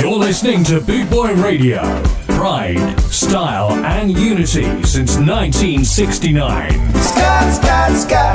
[0.00, 1.80] You're listening to Boot Boy Radio.
[2.26, 6.70] Pride, style, and unity since 1969.
[6.94, 8.34] Scott, Scott, Scott.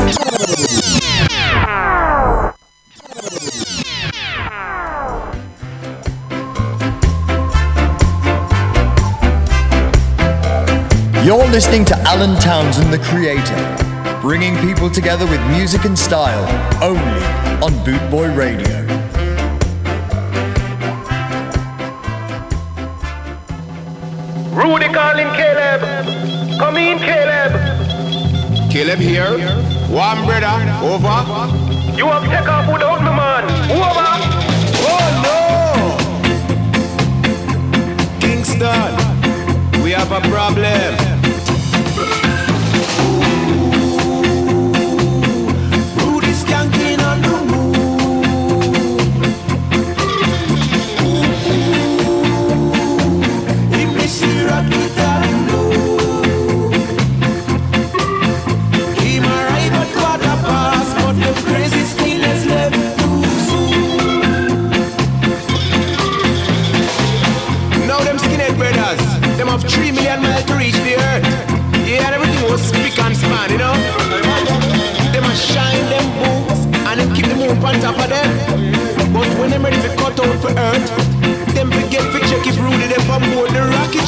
[11.26, 16.46] You're listening to Alan Townsend, the creator, bringing people together with music and style
[16.82, 17.24] only
[17.62, 18.89] on Bootboy Radio.
[24.60, 25.82] Rudy calling Caleb.
[26.60, 27.54] Come in, Caleb.
[28.70, 29.40] Caleb here.
[29.88, 30.60] One brother.
[30.84, 31.24] Over.
[31.96, 33.46] You have to take off without me, man.
[33.72, 34.08] Over.
[34.84, 35.40] Oh no.
[38.20, 38.92] Kingston.
[39.82, 41.09] We have a problem.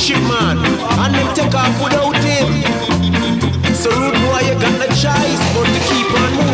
[0.02, 0.58] Ship, man.
[0.58, 2.48] And them take off without him.
[3.76, 6.51] So rude boy, you got no choice but to keep on walking.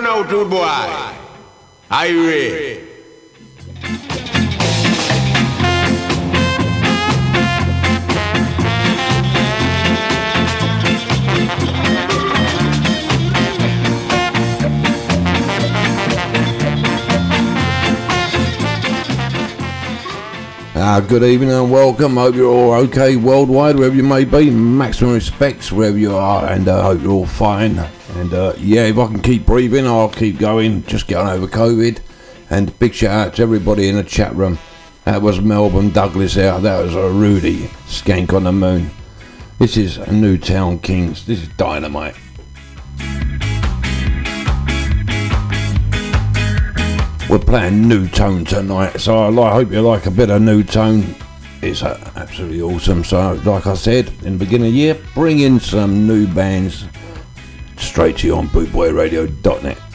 [0.00, 0.64] And out, rude boy.
[20.74, 22.16] Uh, good evening and welcome.
[22.16, 24.48] Hope you're all okay worldwide, wherever you may be.
[24.48, 27.86] Maximum respects wherever you are, and I uh, hope you're all fine.
[28.20, 30.84] And uh, yeah, if I can keep breathing, I'll keep going.
[30.84, 32.00] Just getting over COVID.
[32.50, 34.58] And big shout out to everybody in the chat room.
[35.04, 36.60] That was Melbourne Douglas out.
[36.62, 38.90] That was a Rudy skank on the moon.
[39.58, 41.24] This is Newtown Kings.
[41.24, 42.14] This is dynamite.
[47.30, 51.14] We're playing New Tone tonight, so I hope you like a bit of New Tone.
[51.62, 53.02] It's uh, absolutely awesome.
[53.02, 56.84] So, like I said in the beginning of the year, bring in some new bands
[57.80, 59.89] straight to you on bootboyradio.net.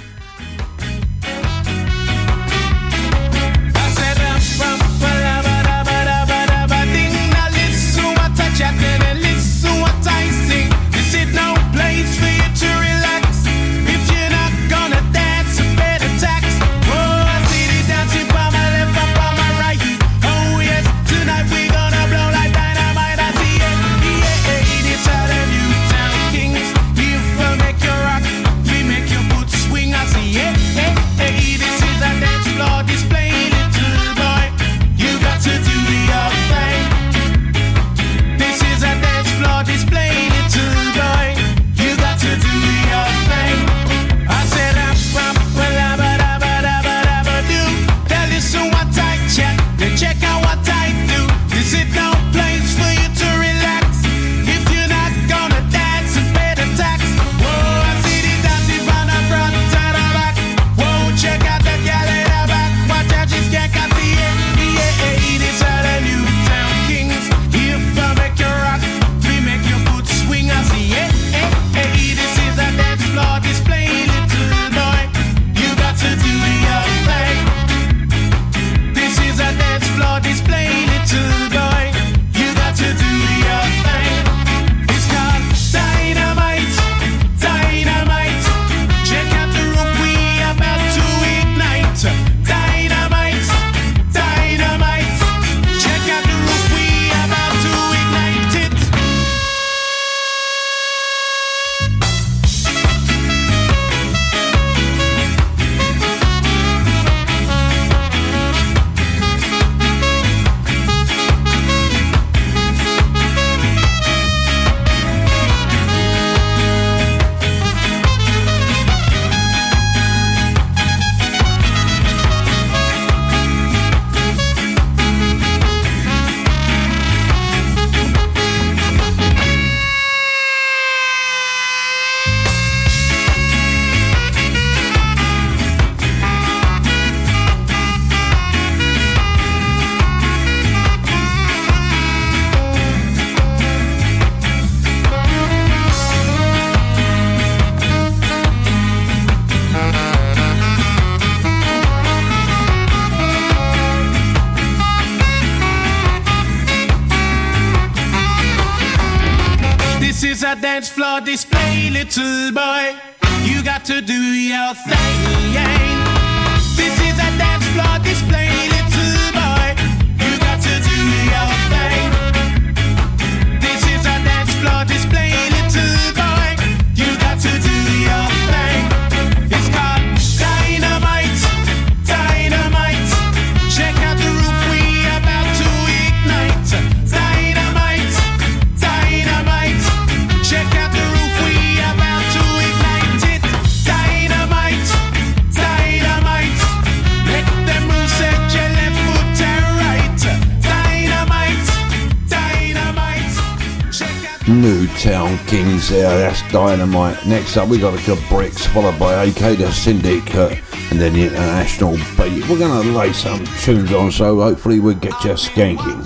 [204.47, 207.25] Newtown Kings there, that's dynamite.
[207.25, 210.61] Next up, we got the Bricks, followed by AK the Syndicate,
[210.91, 212.47] and then the International Beat.
[212.47, 215.99] We're gonna lay some tunes on, so hopefully we we'll get you skanking.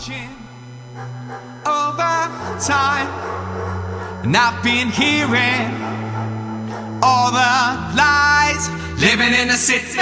[1.66, 3.08] Over time,
[4.24, 5.74] and I've been hearing
[7.04, 8.70] all the lies,
[9.02, 10.00] living in the city.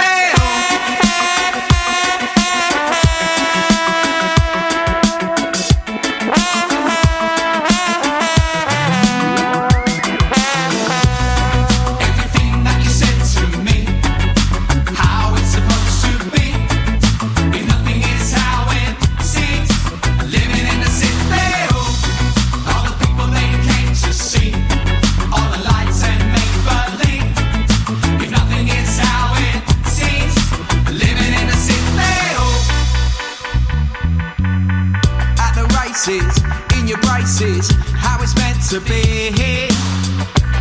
[38.68, 39.68] to be here.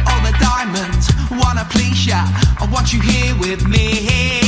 [0.08, 2.24] Oh, the diamond, wanna please ya.
[2.58, 4.47] I want you here with me.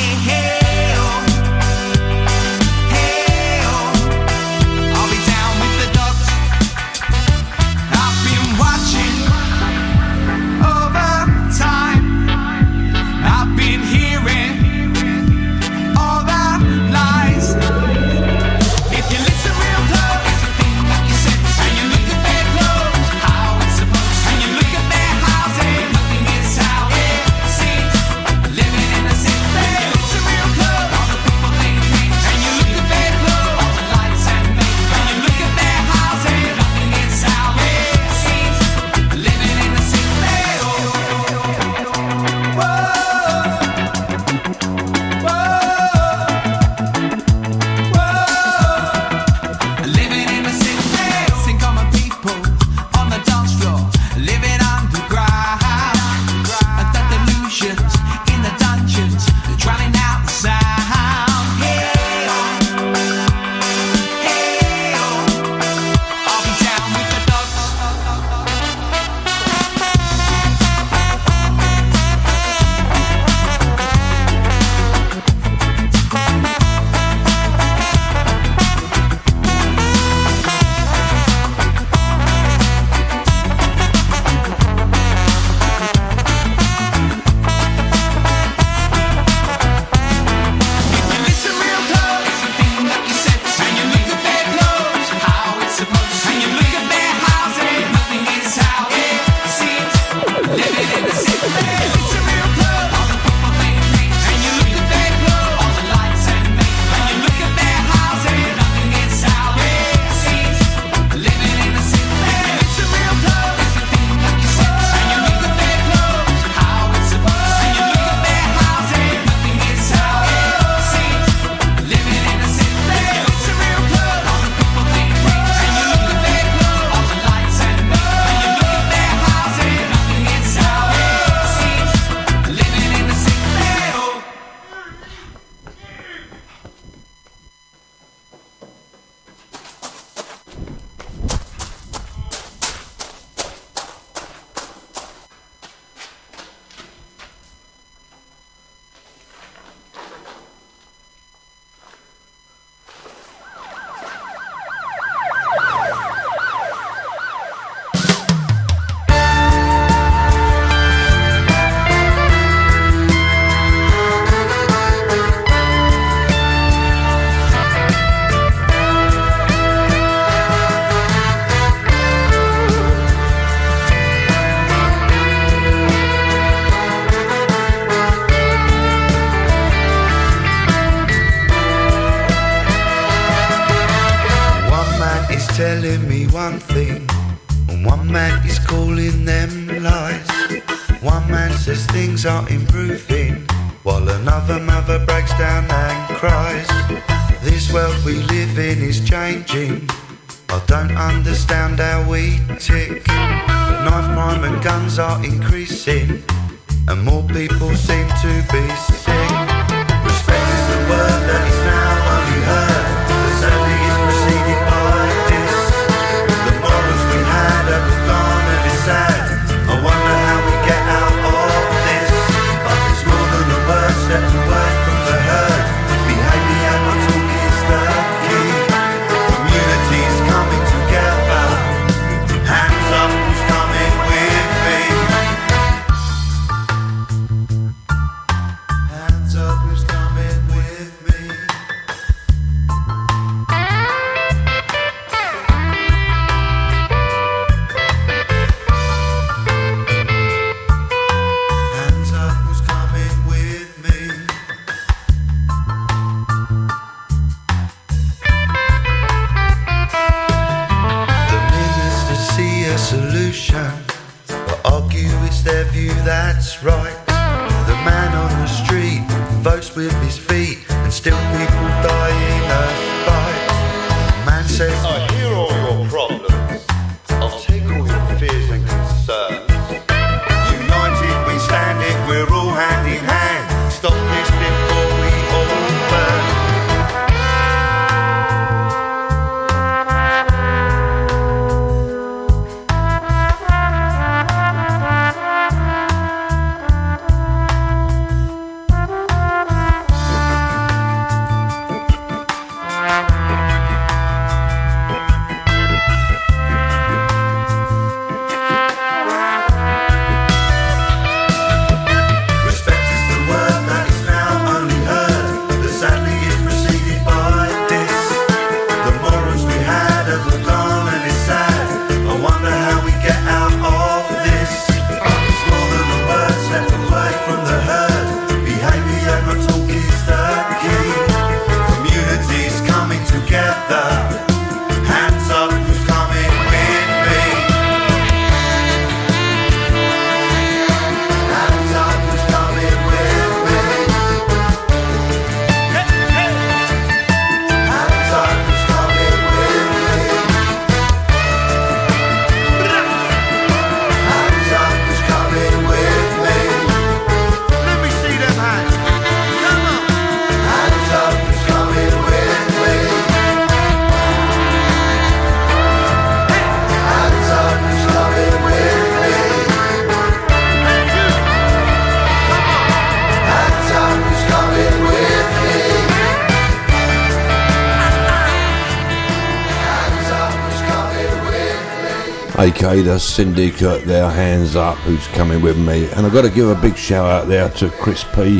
[382.39, 385.89] Okay, the syndicate their hands up, who's coming with me.
[385.91, 388.39] And I've got to give a big shout out there to Chris P,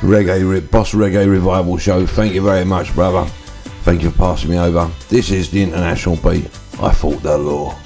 [0.00, 2.06] Reggae Boss Reggae Revival Show.
[2.06, 3.26] Thank you very much, brother.
[3.84, 4.90] Thank you for passing me over.
[5.10, 6.46] This is the International Beat.
[6.80, 7.76] I fought the law.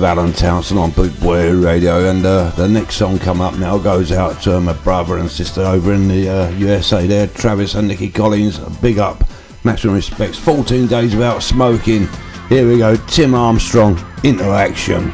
[0.00, 3.76] You're Alan Townsend on Boot Boy Radio, and uh, the next song come up now
[3.76, 7.86] goes out to my brother and sister over in the uh, USA there, Travis and
[7.86, 8.58] Nikki Collins.
[8.80, 9.24] Big up,
[9.62, 10.38] maximum respects.
[10.38, 12.08] 14 days without smoking.
[12.48, 15.12] Here we go, Tim Armstrong, Into Action.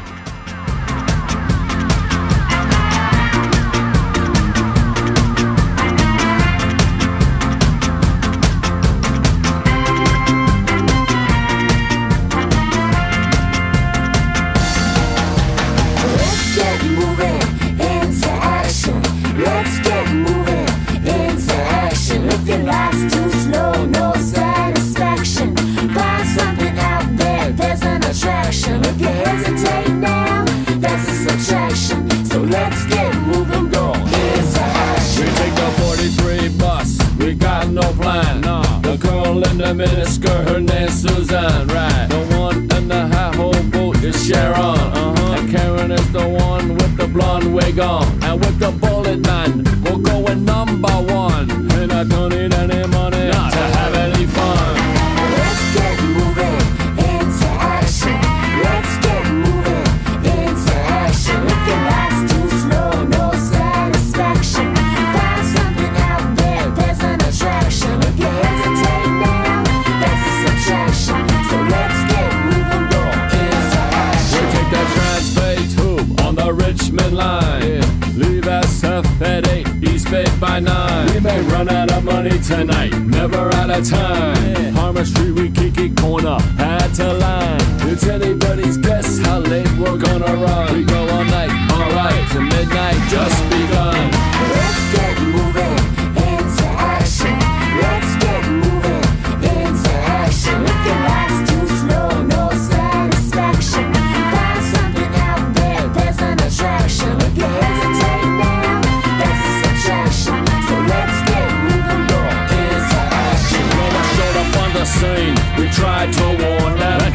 [82.57, 84.73] Tonight, never out of time.
[84.73, 87.61] Harmer Street, we kiki corner, had to line.
[87.91, 90.73] It's anybody's guess how late we're gonna run.
[90.73, 93.76] We go all night, alright, to midnight just begun.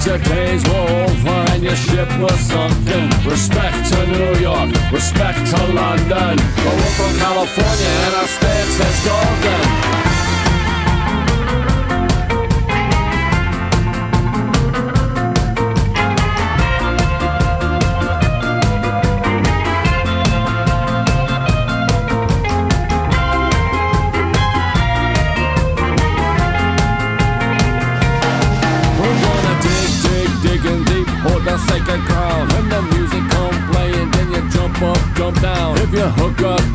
[0.07, 3.09] Your days were over and your ship was sunken.
[3.25, 6.37] Respect to New York, respect to London.
[6.37, 9.72] But we're from California and our stance is golden.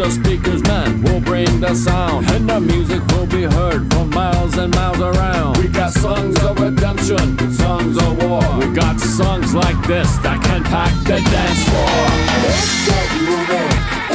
[0.07, 2.29] The speakers, man, we'll bring the sound.
[2.31, 5.57] And the music will be heard from miles and miles around.
[5.57, 8.41] We got songs of redemption, songs of war.
[8.59, 12.07] We got songs like this that can pack the dance floor.
[12.43, 13.73] Let's get moving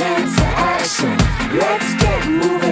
[0.09, 1.17] into action.
[1.59, 2.72] Let's get moving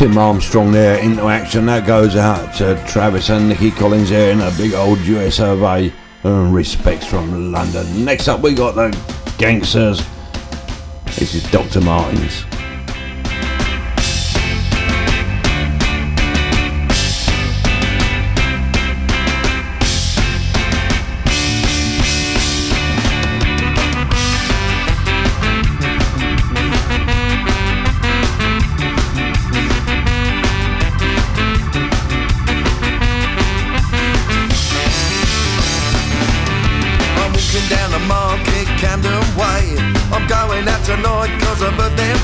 [0.00, 1.66] Tim Armstrong there into action.
[1.66, 5.92] That goes out to Travis and Nikki Collins there in a big old US survey.
[6.22, 8.02] And respects from London.
[8.02, 8.98] Next up, we got the
[9.36, 10.02] gangsters.
[11.04, 11.82] This is Dr.
[11.82, 12.49] Martens.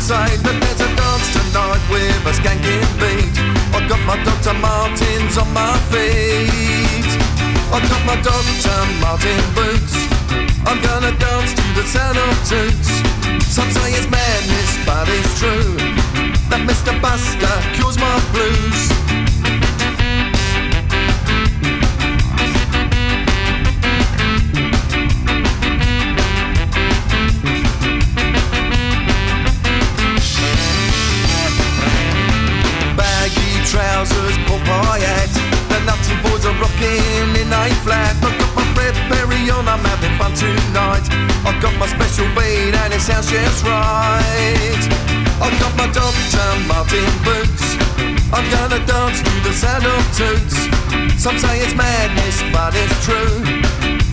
[0.07, 3.35] Say that there's a dance tonight with a skanking beat.
[3.75, 4.55] I got my Dr.
[4.63, 7.11] Martens on my feet.
[7.75, 8.79] I got my Dr.
[9.03, 9.99] Martin boots.
[10.63, 13.03] I'm gonna dance to the sound of toots.
[13.51, 15.75] Some say it's madness, but it's true.
[16.55, 16.95] That Mr.
[17.03, 19.06] Buster cures my blues.
[36.61, 38.17] Rocking in A flat.
[38.23, 41.07] I've got my Fred Perry on, I'm having fun tonight.
[41.47, 44.83] I've got my special beat and it sounds just right.
[45.41, 46.49] I've got my Dr.
[46.69, 47.77] Martin boots.
[48.33, 50.57] I'm gonna dance to the sound of toots.
[51.23, 53.41] Some say it's madness, but it's true.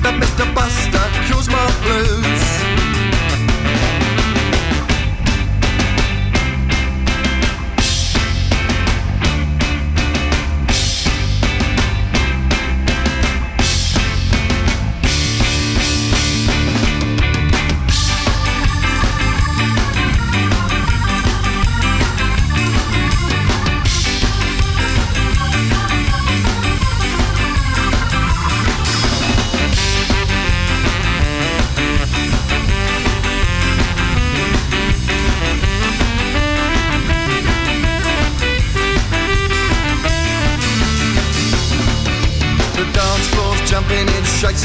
[0.03, 0.45] That Mr.
[0.53, 2.92] Buster cures my blues.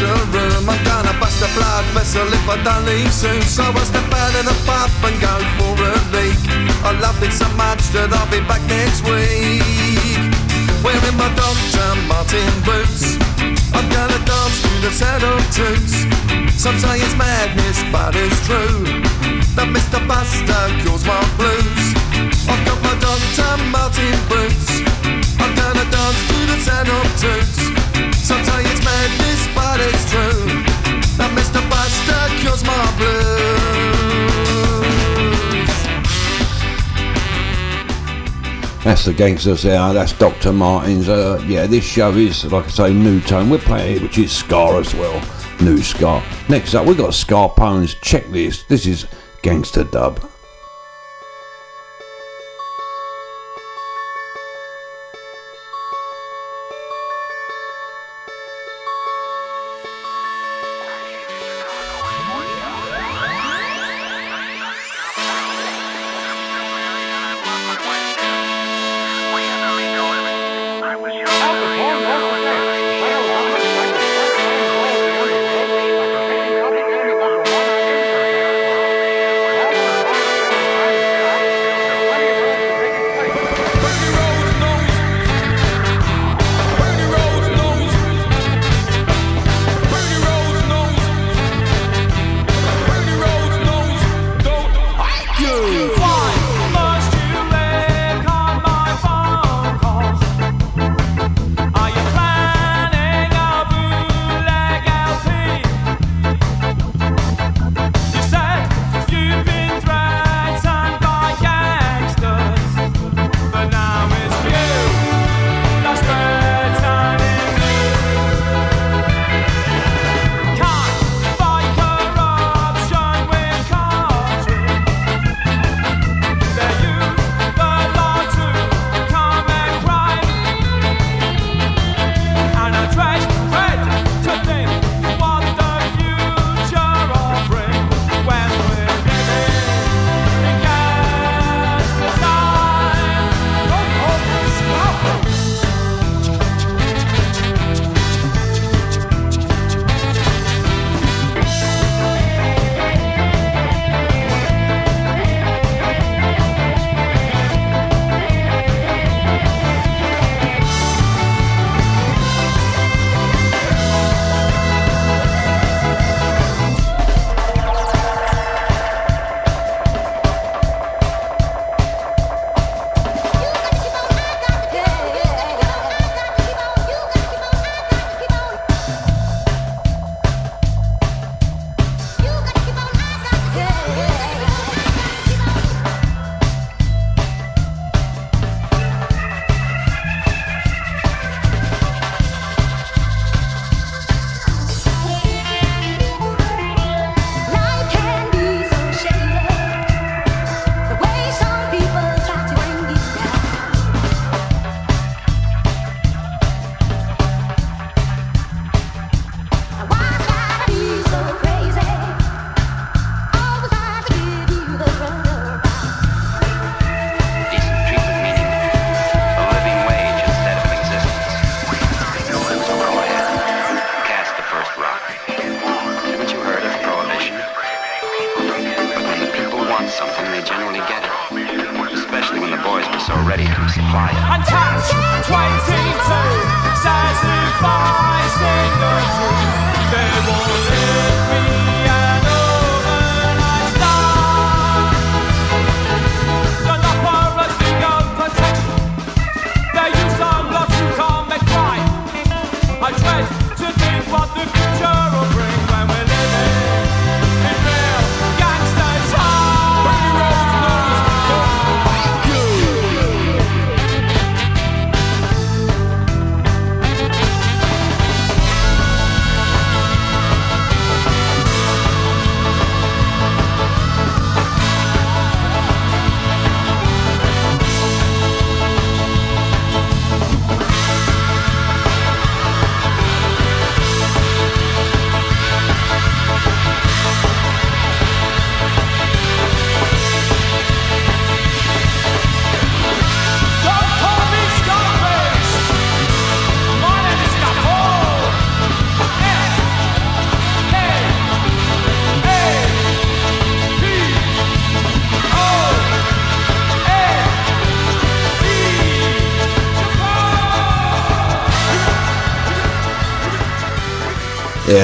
[0.01, 3.43] I'm gonna bust a blood vessel if I don't leave soon.
[3.43, 6.39] So I step out of the pub and go for a leak.
[6.87, 9.59] I loved it so much that I'll be back next week.
[10.87, 11.91] Wearing my Dr.
[12.07, 13.19] Martin boots.
[13.75, 16.07] I'm gonna dance to the of toots.
[16.55, 19.03] Some say it's madness, but it's true.
[19.59, 19.99] That Mr.
[20.07, 21.85] Buster cures my blues.
[22.47, 23.51] I've got my Dr.
[23.75, 24.79] Martin boots.
[25.43, 27.59] I'm gonna dance to the of toots.
[28.29, 29.38] Some say it's madness,
[29.69, 30.47] but it's true.
[31.19, 31.61] That Mr.
[31.69, 33.29] Buster cures my blues.
[38.83, 39.93] That's the gangsters there.
[39.93, 40.53] That's Dr.
[40.53, 41.09] Martens.
[41.09, 43.51] Uh, yeah, this show is, like I say, new tone.
[43.51, 45.21] We're playing it, which is Ska as well.
[45.61, 46.23] New Ska.
[46.49, 48.69] Next up, we've got Scar Pones Checklist.
[48.69, 49.07] This is
[49.43, 50.31] Gangster Dub.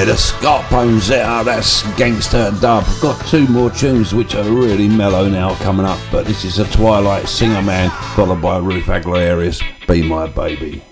[0.05, 2.85] bit of Scott Bones there, that's Gangster Dub.
[3.01, 6.71] Got two more tunes which are really mellow now coming up, but this is a
[6.71, 10.83] Twilight Singer Man, followed by Ruth Aguilera's Be My Baby.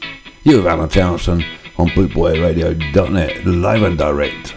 [0.44, 1.46] You have Alan Townsend
[1.78, 4.56] on bootboyradio.net, live and direct.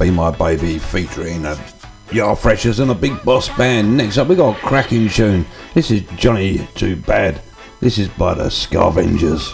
[0.00, 1.58] Be My Baby featuring uh,
[2.10, 3.98] Yard Freshers and a Big Boss Band.
[3.98, 5.44] Next up, we got a cracking tune.
[5.74, 7.42] This is Johnny Too Bad.
[7.80, 9.52] This is by the Scavengers.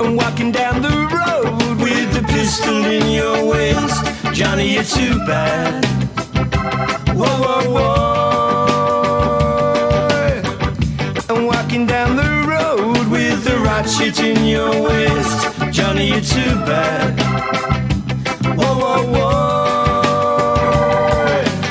[0.00, 0.52] I'm walking
[16.68, 17.18] bad.
[18.58, 20.54] Whoa, whoa, whoa.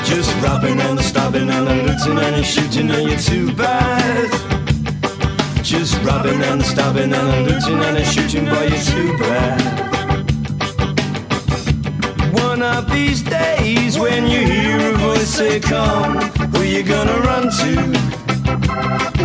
[0.04, 4.28] Just robbing and stabbing and looting and shooting, and you're too bad.
[5.62, 9.60] Just robbing and stabbing and looting and shooting, boy, you're too bad.
[12.46, 16.16] One of these days, when you hear a voice say, Come,
[16.52, 17.72] who you gonna run to?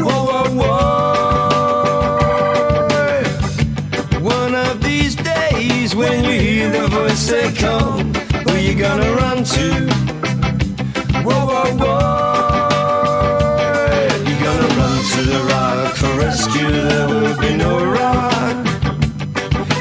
[0.06, 1.33] Whoa, whoa, whoa.
[7.14, 8.14] Voice say, Come,
[8.48, 9.70] who you gonna run to?
[11.24, 13.14] Whoa, whoa, whoa.
[14.28, 18.68] You gonna run to the rock for rescue, there will be no rock.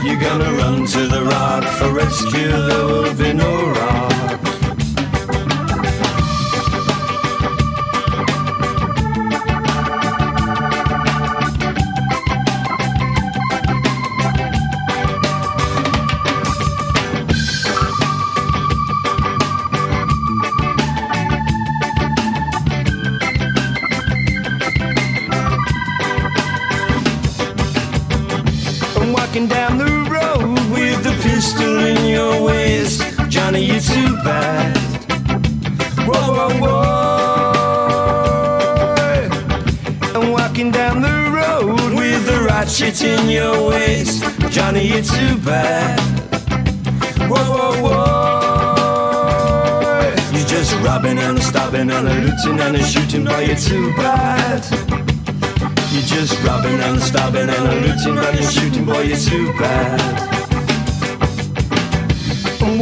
[0.05, 4.12] You're gonna run to the rock for rescue, there will be no rock.
[52.45, 54.65] A and a shooting, boy, you're too bad.
[55.93, 60.01] You're just robbing and stabbing and a looting and you're shooting, boy, you're too bad.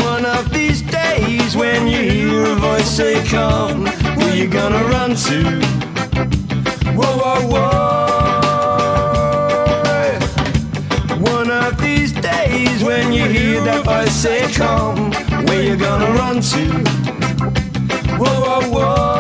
[0.03, 3.85] One of these days when you hear a voice say, Come,
[4.17, 5.43] where you gonna run to?
[6.97, 8.01] Whoa, whoa, whoa.
[11.21, 15.13] One of these days when you hear that voice say, Come,
[15.47, 16.65] where you gonna run to?
[18.17, 19.20] Whoa, whoa, whoa.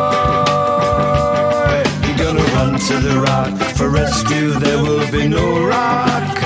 [2.88, 6.42] To the rock for rescue, there will be no rock.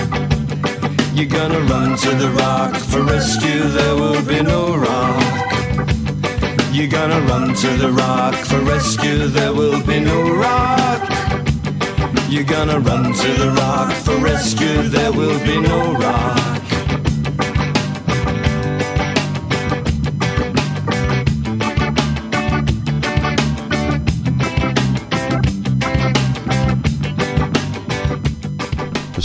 [1.14, 5.22] You're gonna run to the rock for rescue, there will be no rock.
[6.72, 11.08] You're gonna run to the rock for rescue, there will be no rock.
[12.28, 16.53] You're gonna run to the rock for rescue, there will be no rock.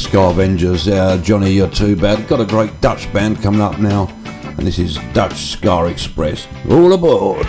[0.10, 2.28] The Scavengers, uh, Johnny, you're too bad.
[2.28, 4.08] Got a great Dutch band coming up now,
[4.58, 6.48] and this is Dutch Ska Express.
[6.68, 7.46] All aboard!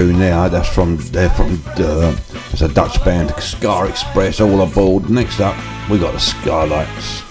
[0.00, 0.48] tune there.
[0.48, 2.16] That's from they're from uh,
[2.52, 4.40] it's a Dutch band, Ska Express.
[4.40, 5.10] All aboard.
[5.10, 5.56] Next up,
[5.90, 7.29] we got the Skylights.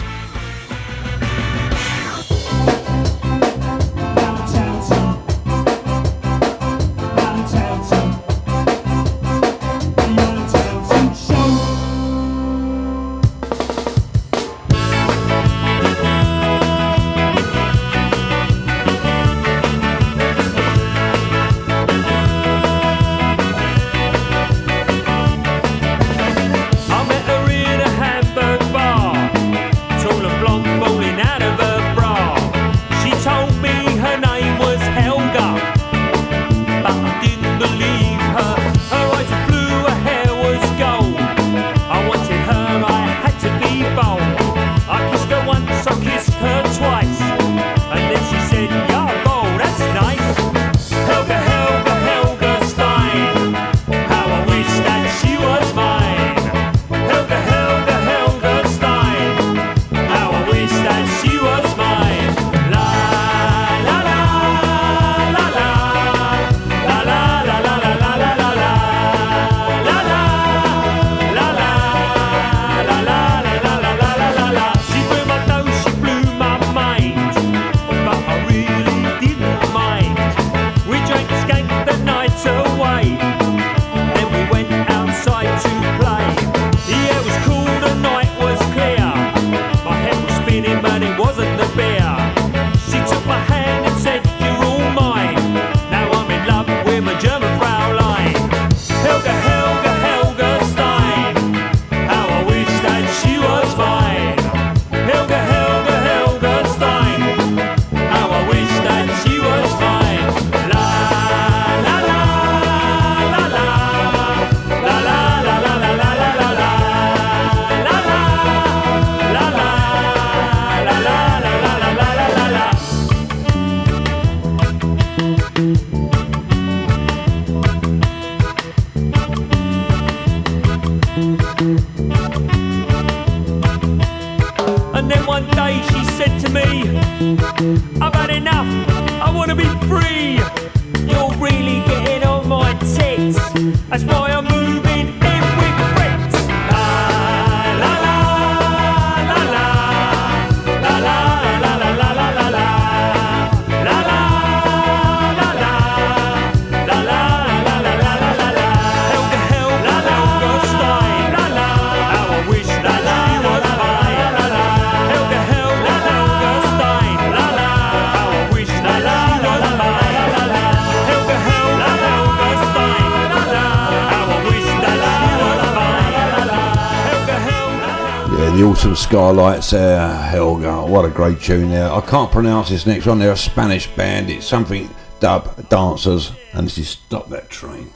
[179.30, 180.12] highlights there.
[180.12, 181.92] Helga, what a great tune there.
[181.92, 183.20] I can't pronounce this next one.
[183.20, 184.28] They're a Spanish band.
[184.32, 186.32] It's something dub dancers.
[186.54, 187.92] And this is Stop That Train.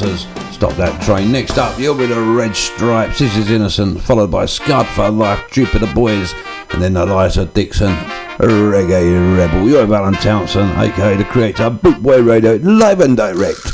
[0.00, 1.30] Stop that train.
[1.30, 3.18] Next up, you'll be the Red Stripes.
[3.18, 6.32] This is Innocent, followed by Scud for Life, Jupiter Boys,
[6.70, 7.92] and then Eliza Dixon,
[8.38, 9.68] Reggae Rebel.
[9.68, 13.69] You're Alan Townsend, aka the creator, Bootboy Radio, live and direct.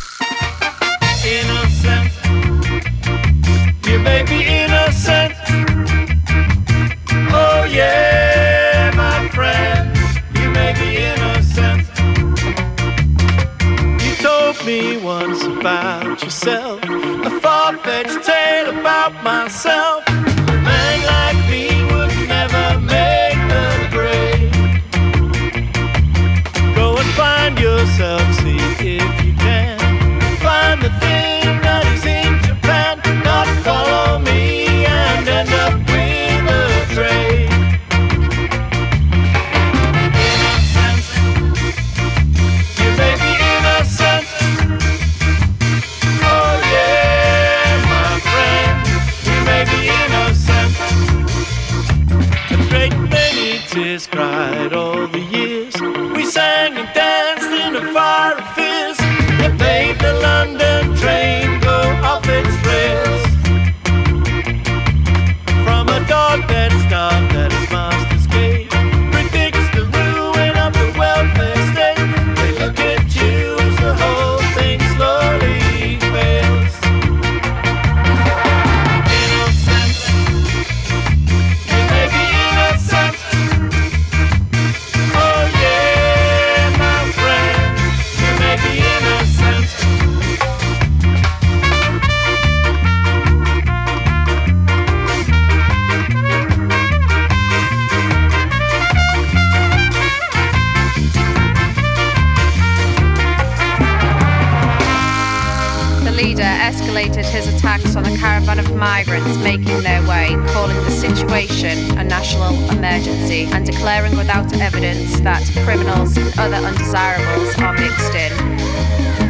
[108.56, 114.52] caravan of migrants making their way, calling the situation a national emergency and declaring without
[114.60, 118.32] evidence that criminals and other undesirables are mixed in.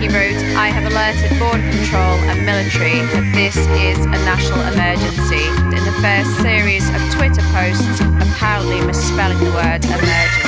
[0.01, 5.45] He wrote, I have alerted border control and military that this is a national emergency.
[5.75, 10.46] In the first series of Twitter posts, apparently misspelling the word emergency.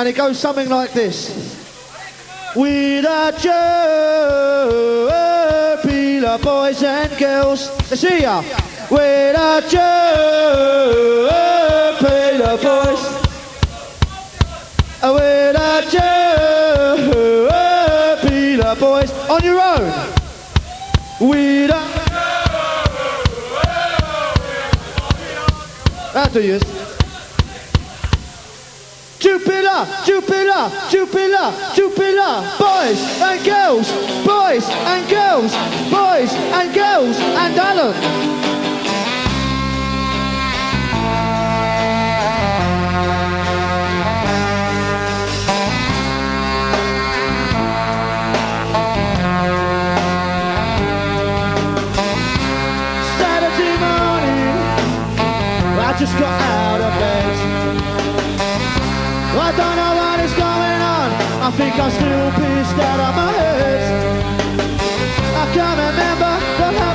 [0.00, 1.28] and it goes something like this.
[2.56, 3.52] Without you,
[5.82, 7.68] people, boys and girls.
[7.90, 8.42] Let's hear ya.
[8.90, 11.28] Without you,
[12.00, 13.02] people, boys.
[15.02, 16.08] Without you,
[18.26, 19.12] people, boys.
[19.28, 19.92] On your own.
[21.28, 21.90] Without.
[25.20, 25.44] you.
[26.14, 26.69] That's do you.
[30.04, 33.86] Jupiter, Jupiter, Jupiter, boys and girls,
[34.24, 35.52] boys and girls,
[35.90, 38.30] boys and girls, and Alan.
[55.98, 57.20] just got out of bed.
[59.38, 59.89] I don't know.
[61.50, 63.82] I think I'm still pissed out of my head.
[65.34, 66.89] I can't remember the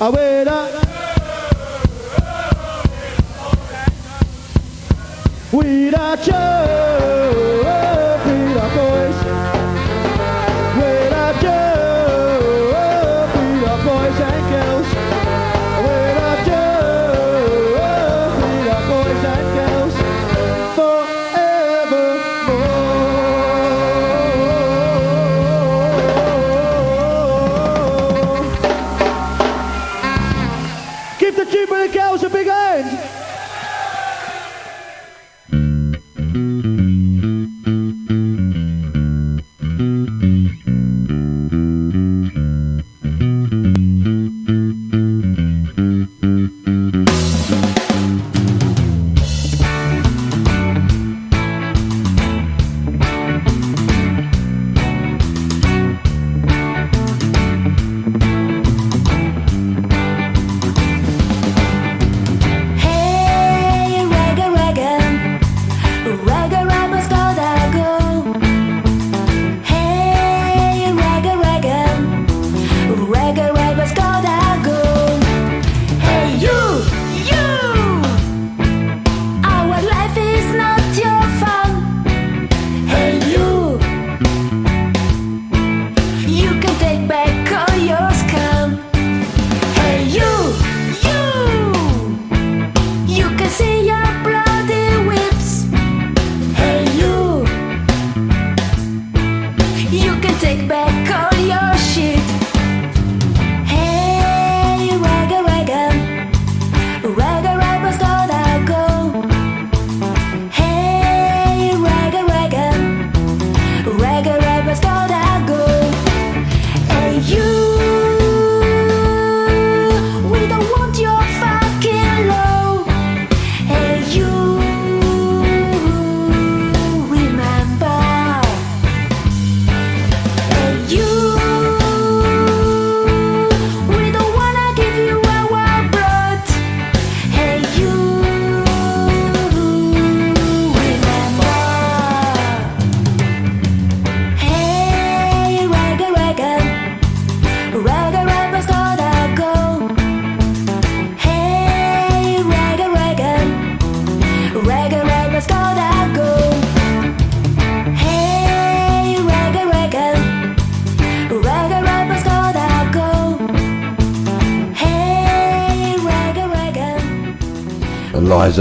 [0.00, 0.77] A.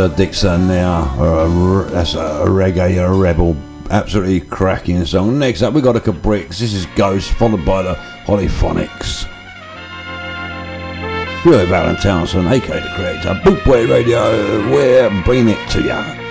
[0.10, 0.86] Dixon there.
[0.86, 3.56] Uh, that's a reggae a rebel.
[3.90, 5.40] Absolutely cracking song.
[5.40, 6.60] Next up, we got a Cabrix.
[6.60, 7.96] This is Ghost, followed by the
[8.26, 9.26] Holyphonics.
[11.46, 13.40] We're Alan Townsend, aka the creator.
[13.44, 16.27] Bootboy Radio, we're bringing it to you.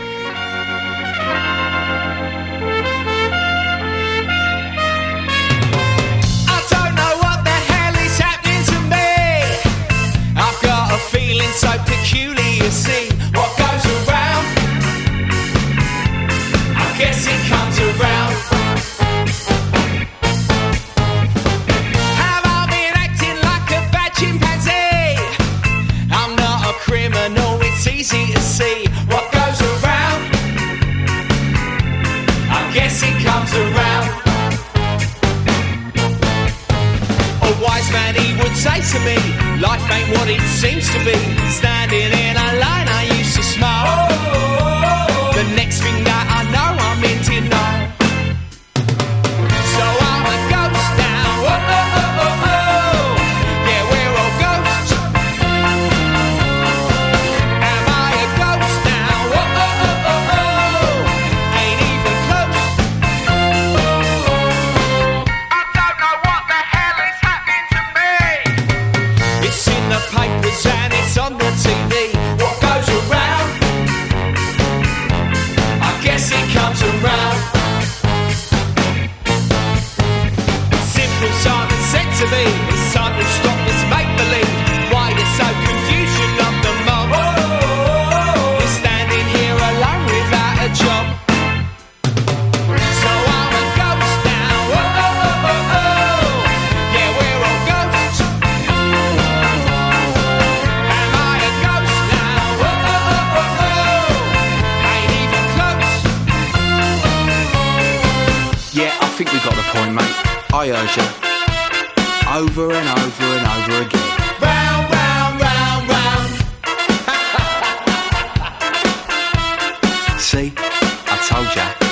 [120.37, 121.86] See, I told ya.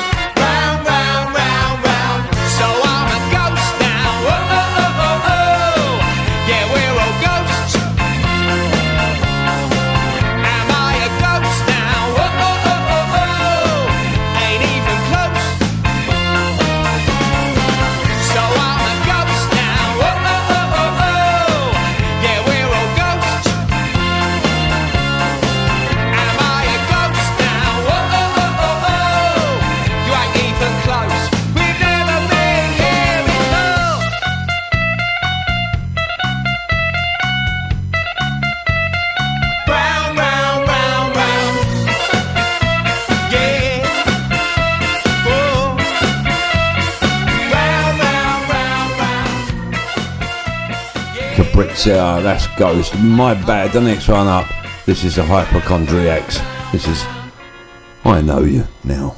[51.77, 52.99] So uh, that's Ghost.
[52.99, 53.73] My bad.
[53.73, 54.47] The next one up.
[54.87, 56.39] This is the Hypochondriacs.
[56.73, 57.05] This is
[58.05, 59.17] I know you now.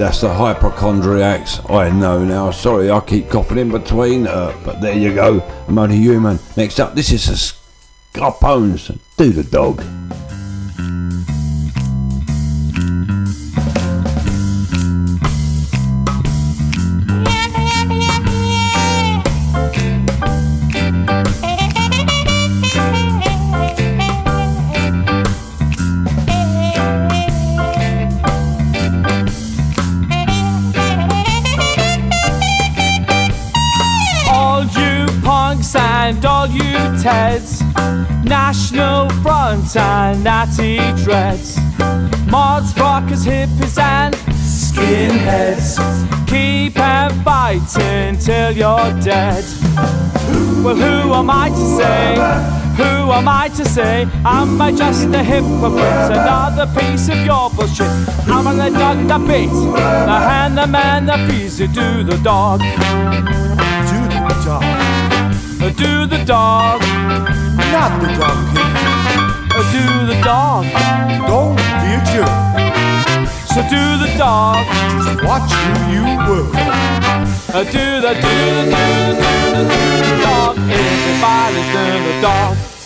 [0.00, 1.60] That's the hypochondriacs.
[1.68, 2.50] I know now.
[2.52, 5.40] Sorry, I keep coughing in between, uh, but there you go.
[5.68, 6.38] I'm only human.
[6.56, 8.98] Next up, this is the Scarpones.
[9.18, 9.84] Do the dog.
[38.50, 41.56] National Front and Natty Dreads,
[42.26, 45.78] Mods, rockers, hippies and skinheads.
[46.26, 49.44] Keep on fighting till you're dead.
[50.64, 52.14] Well, who am I to say?
[52.76, 54.08] Who am I to say?
[54.24, 56.10] Am I just a hypocrite?
[56.10, 57.86] Another piece of your bullshit.
[58.26, 59.48] I'm gonna dog the beat.
[60.08, 62.58] The hand, the man, the piece, you do the dog.
[62.58, 65.76] Do the dog.
[65.76, 67.39] Do the dog.
[67.72, 68.64] Not the donkey.
[69.70, 70.64] Do the dog.
[71.28, 72.34] Don't be a jerk.
[73.46, 74.66] So do the dog.
[75.22, 76.54] Watch who you work.
[77.54, 80.56] Uh, do the do the do the do the do the dog.
[80.58, 82.79] Everybody's doing the dog.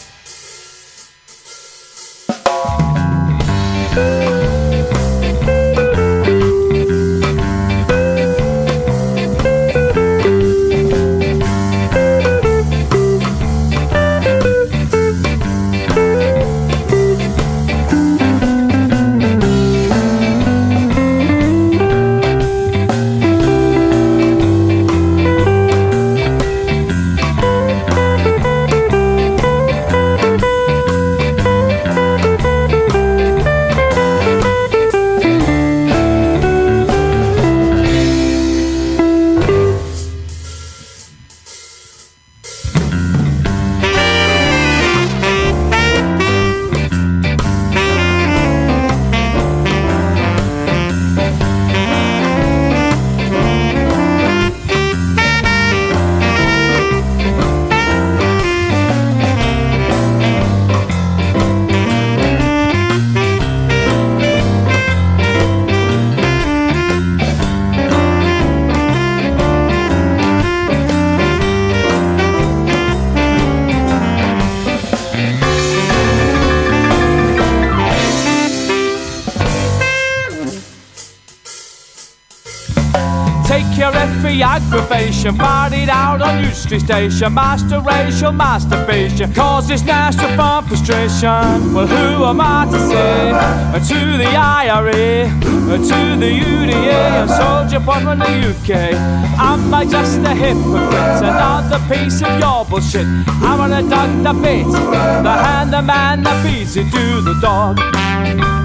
[85.32, 87.32] Fight out on Street Station.
[87.32, 91.72] Master racial masturbation causes national fun frustration.
[91.72, 93.30] Well, who am I to say?
[93.30, 98.92] Uh, To the IRA, uh, to the UDA, and Soldier born in the UK.
[99.38, 101.22] Am I just a hypocrite?
[101.22, 103.06] Another piece of your bullshit.
[103.40, 107.78] I'm gonna dog the bit, the hand, the man, the beats, you do the dog.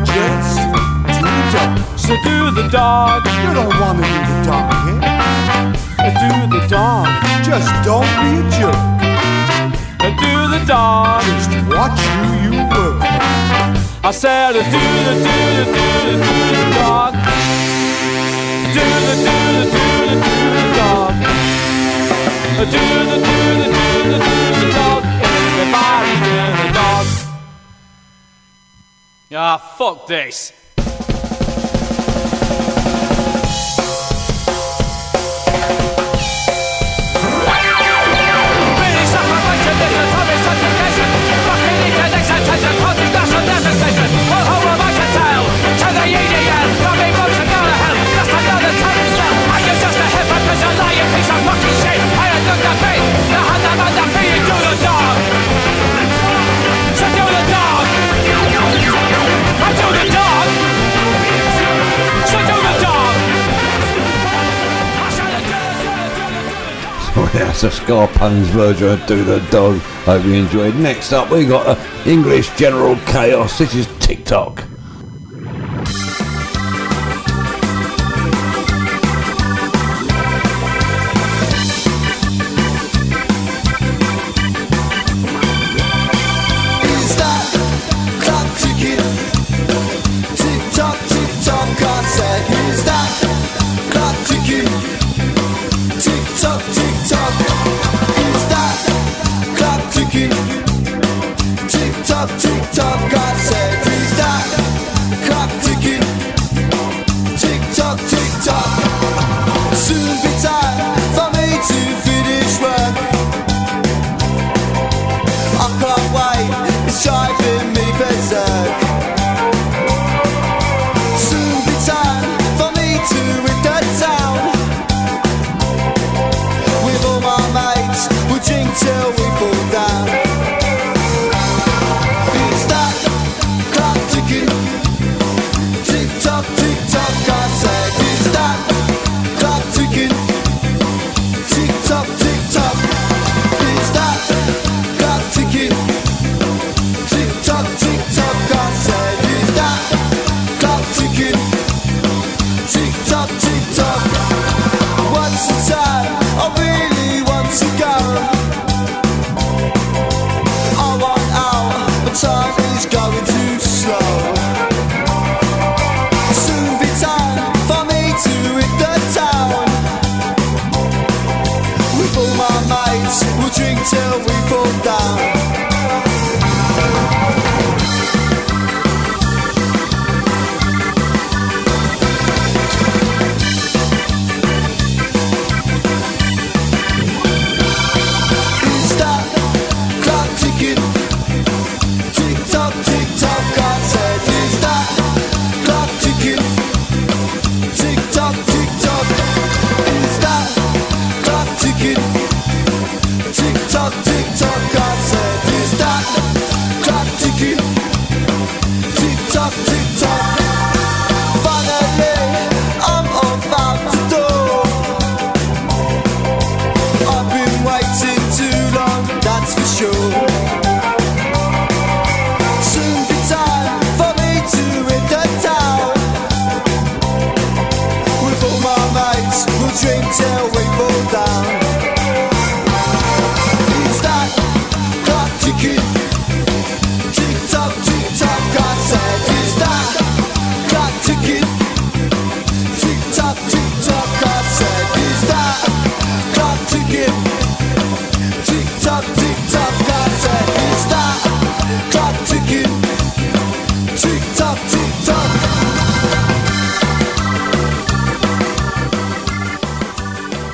[0.06, 1.99] Just do the dog.
[1.99, 3.26] So do the dog.
[3.26, 4.79] You don't want to do the dog?
[6.00, 7.08] Do the dog.
[7.44, 8.80] Just don't be a jerk.
[10.00, 11.24] Do the dog.
[11.24, 13.04] Just watch who you work.
[14.02, 17.14] I said do the do the do the do the dog.
[18.74, 21.14] Do the do the do the do the dog.
[22.58, 25.02] Do the do the do the do the dog.
[25.30, 27.06] Everybody do the dog.
[29.34, 30.59] Ah, fuck this.
[67.40, 69.78] That's a Scarpuns version of Do the Dog.
[70.03, 70.76] Hope you enjoyed.
[70.76, 73.57] Next up, we got uh, English General Chaos.
[73.57, 74.69] This is TikTok.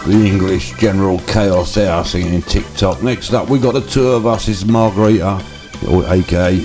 [0.06, 3.02] the English General Chaos Hour singing TikTok.
[3.02, 5.44] Next up, we got the two of us is Margarita,
[5.84, 6.58] aka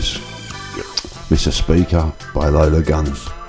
[1.30, 1.50] Mr.
[1.50, 3.39] Speaker by Lola Guns.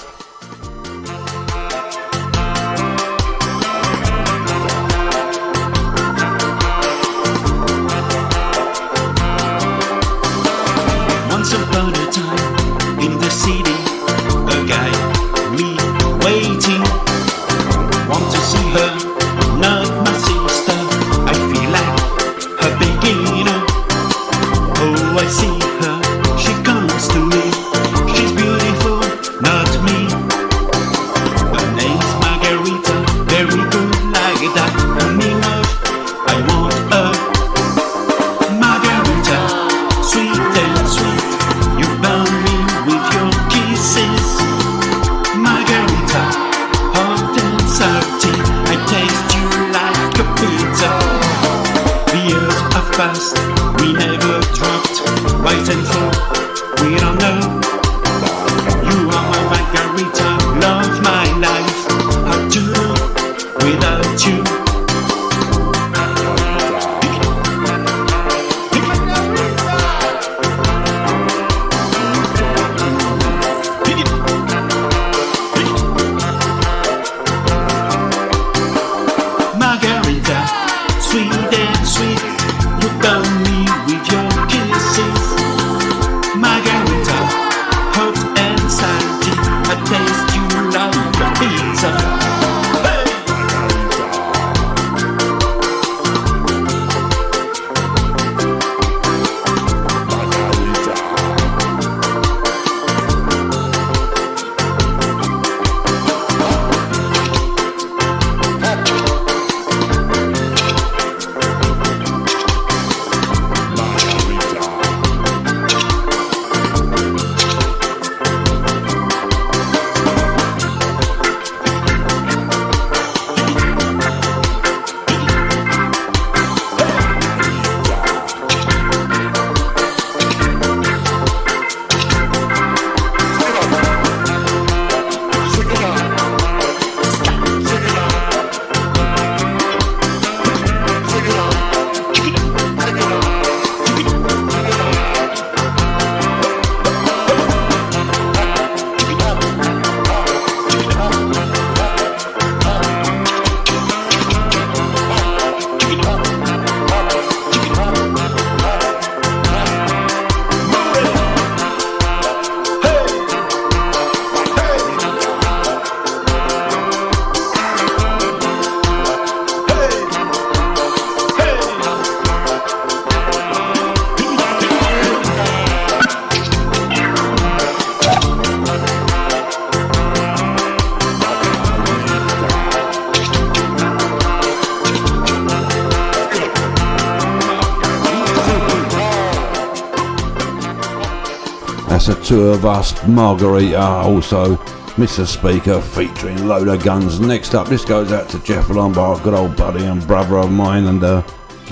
[193.08, 194.56] Margarita, also
[194.98, 195.26] Mr.
[195.26, 197.20] Speaker featuring Loader Guns.
[197.20, 200.86] Next up, this goes out to Jeff Lombard, good old buddy and brother of mine,
[200.86, 201.24] and uh,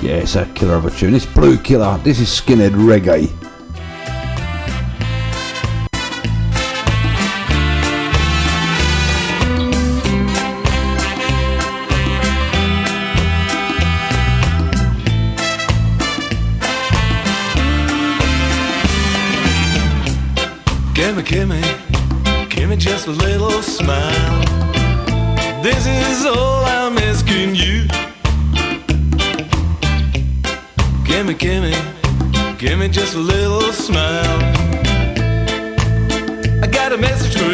[0.02, 1.14] yeah, it's a killer of a tune.
[1.14, 3.49] It's Blue Killer, this is Skinhead Reggae.
[23.10, 24.44] a little smile.
[25.64, 27.88] This is all I'm asking you.
[31.06, 31.74] Gimme, gimme,
[32.60, 34.40] gimme just a little smile.
[36.62, 37.49] I got a message for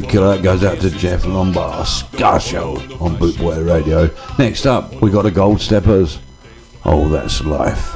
[0.00, 4.08] Killer, Killer goes out to Jeff Lombard, Ska Show on Bootboy Radio.
[4.38, 6.18] Next up, we got the Gold Steppers.
[6.84, 7.91] Oh, that's life.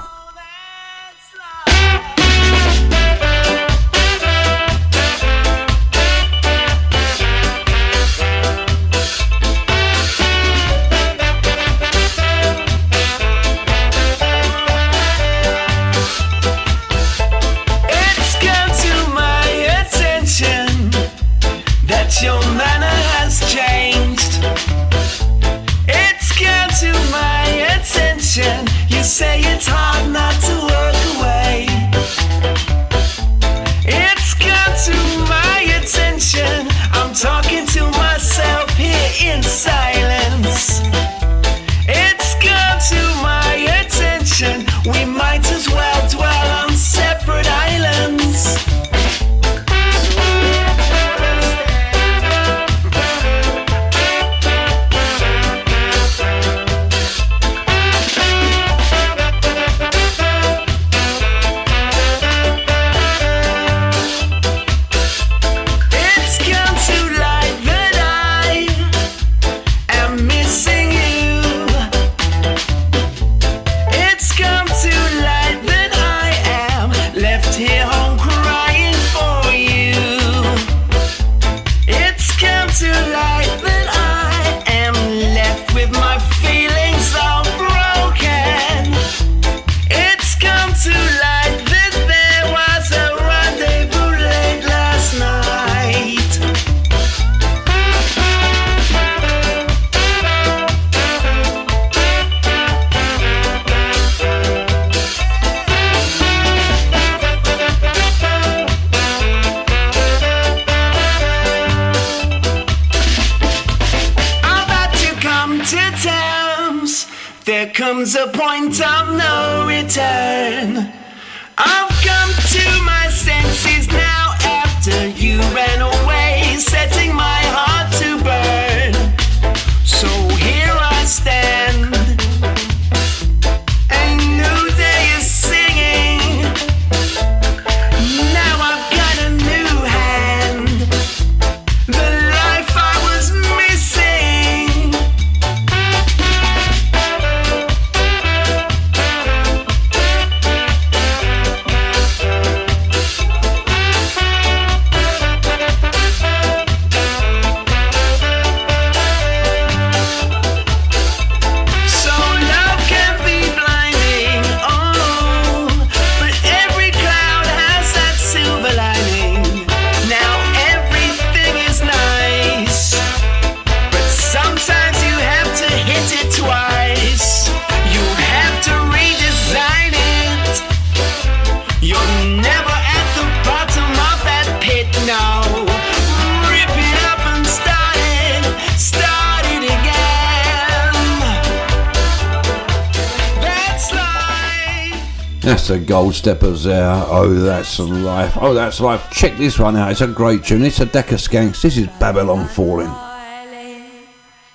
[196.17, 196.91] steppers there.
[196.91, 198.37] Oh, that's life.
[198.41, 199.09] Oh, that's life.
[199.11, 199.91] Check this one out.
[199.91, 200.65] It's a great tune.
[200.65, 201.63] It's a Decker Skanks.
[201.63, 202.93] This is Babylon Falling.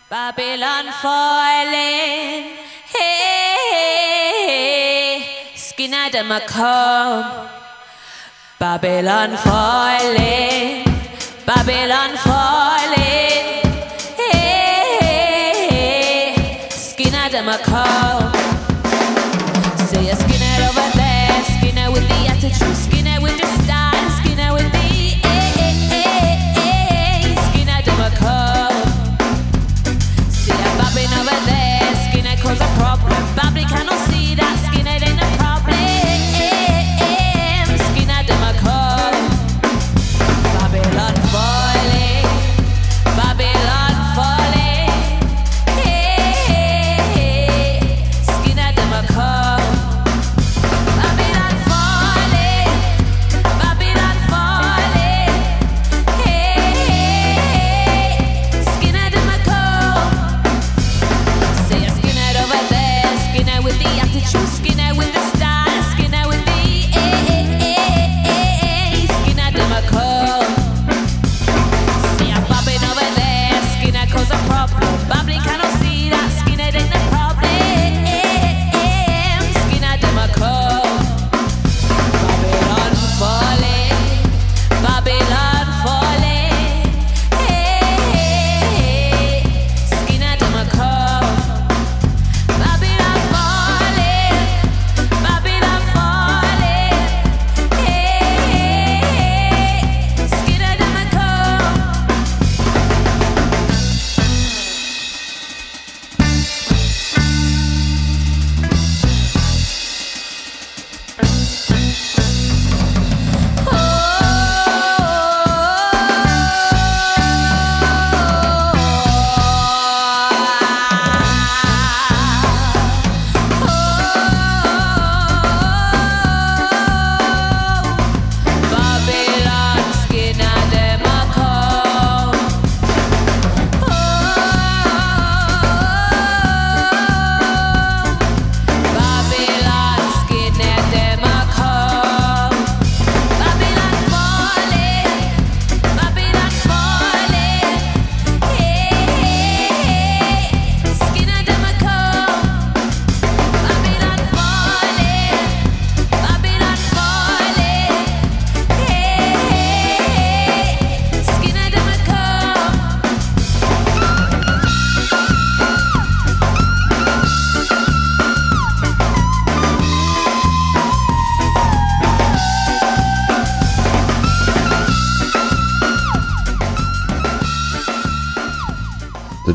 [0.10, 2.58] Babylon Falling.
[2.92, 5.56] Hey, hey, hey.
[5.56, 6.28] skin Adam.
[8.60, 10.84] Babylon Falling.
[11.46, 13.62] Babylon Falling.
[14.32, 15.48] Hey,
[16.70, 18.34] skin Adam come.
[19.88, 21.01] Say a skinhead over there.
[21.82, 24.10] Skinner with the attitude, Skinner with the style,
[24.53, 25.18] with the
[27.98, 28.70] my.
[30.30, 31.95] See bobbing over there,
[32.62, 33.36] a problem.
[33.36, 34.70] Bobby cannot see that.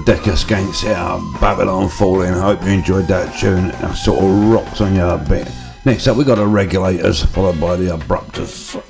[0.06, 2.32] Decus Skanks out Babylon Falling.
[2.32, 3.70] Hope you enjoyed that tune.
[3.80, 5.50] That sort of rocks on you a bit.
[5.84, 8.80] Next up, we got the Regulators, followed by the Abruptus.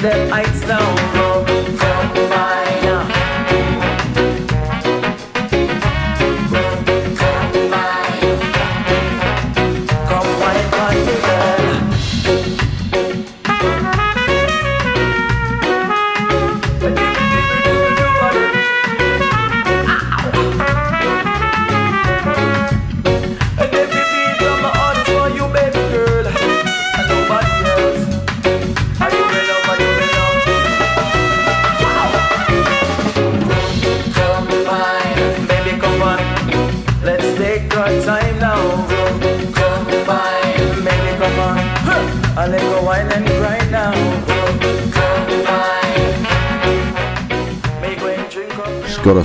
[0.00, 1.27] The lights down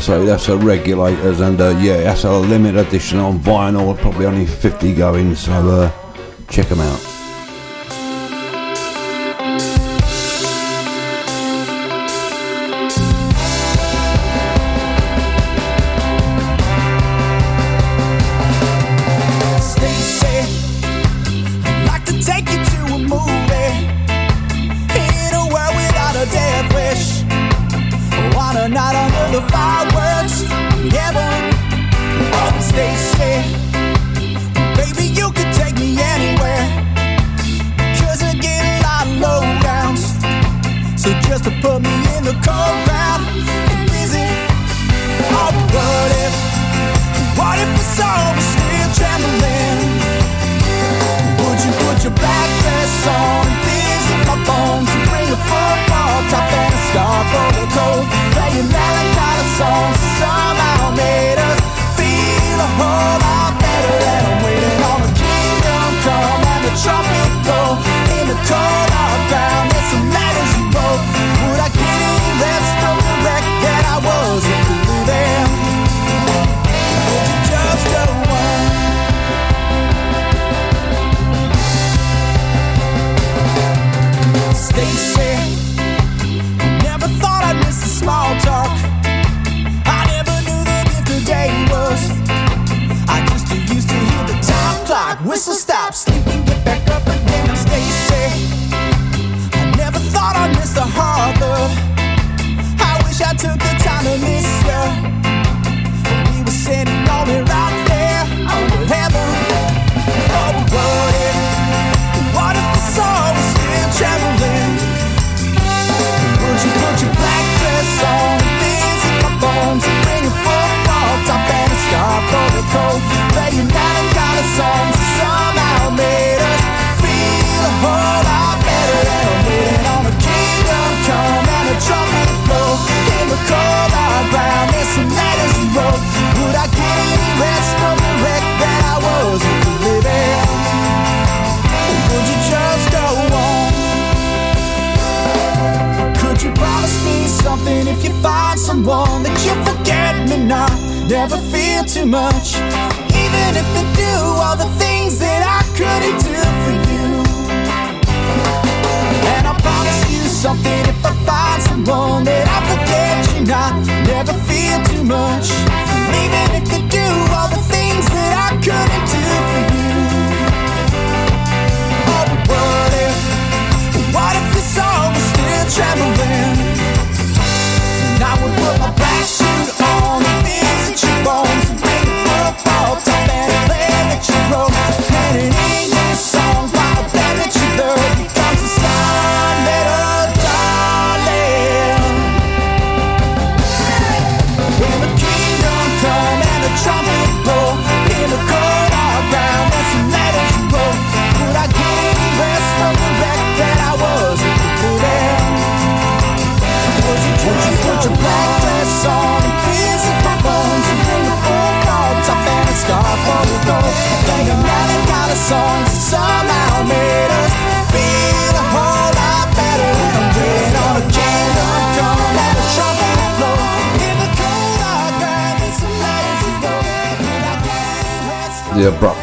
[0.04, 4.46] so that's a regulators and uh, yeah, that's a limited edition on vinyl, probably only
[4.46, 5.92] 50 going, so uh,
[6.50, 7.13] check them out.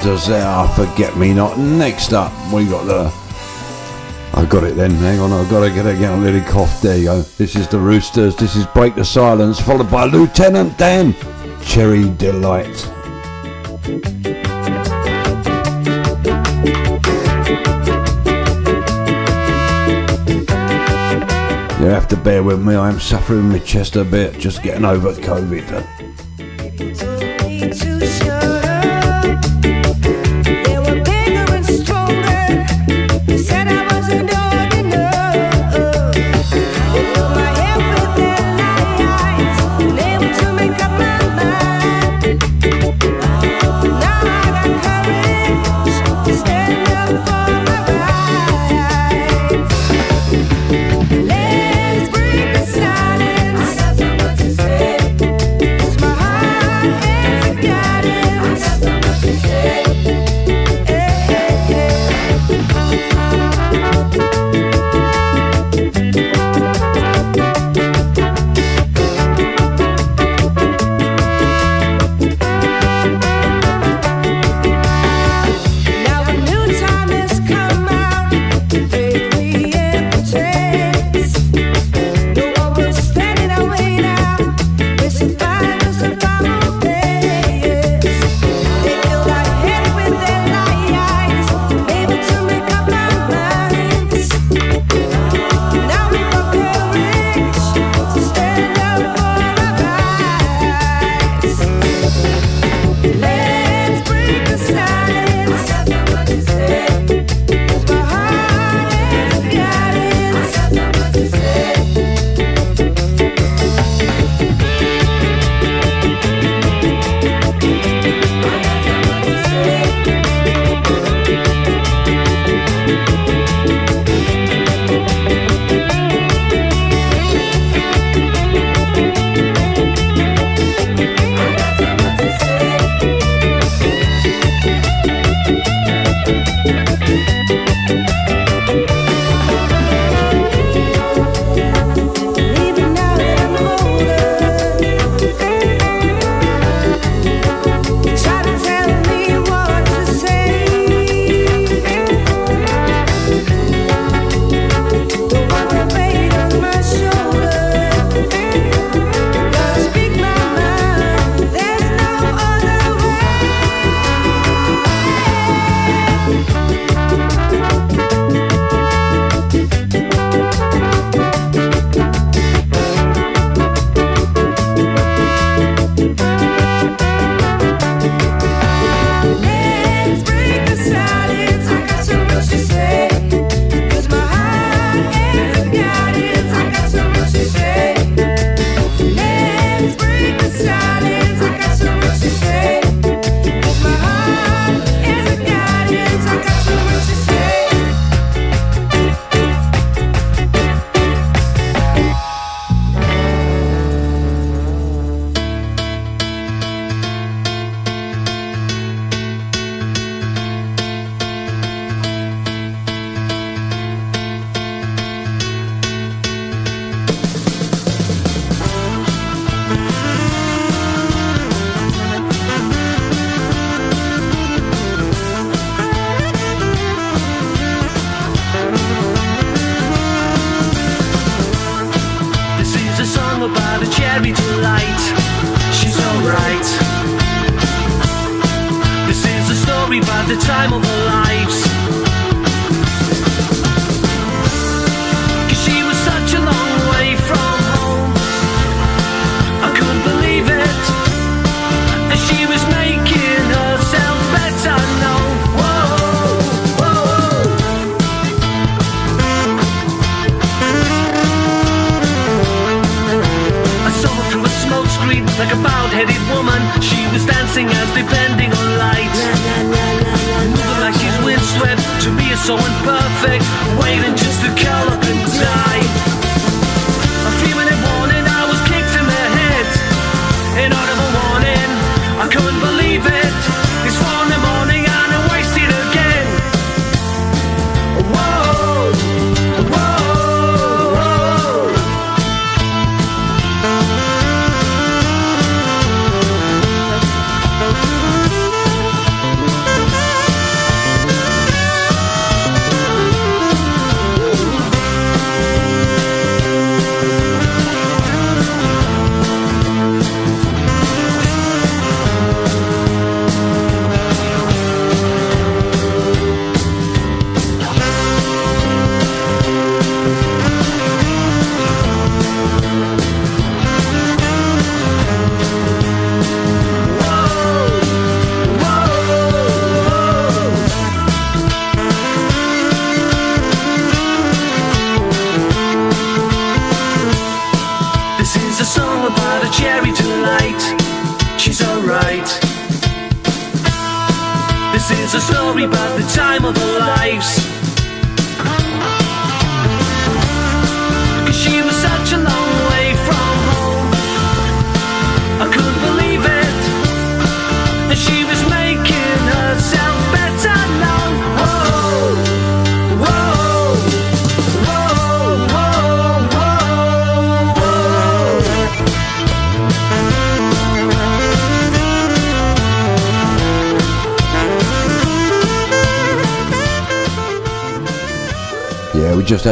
[0.01, 1.59] Abrupters there, Forget Me Not.
[1.59, 3.13] Next up, we got the.
[4.33, 6.81] I got it then, hang on, I've got to get it again, a little cough.
[6.81, 7.21] There you go.
[7.21, 11.15] This is the Roosters, this is Break the Silence, followed by Lieutenant Dan,
[11.63, 12.67] Cherry Delight.
[21.79, 24.87] You have to bear with me, I am suffering my chest a bit, just getting
[24.87, 26.00] over COVID.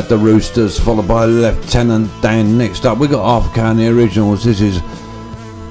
[0.08, 2.56] the Roosters, followed by Lieutenant Dan.
[2.56, 4.42] Next up, we got Half Can the Originals.
[4.42, 4.80] This is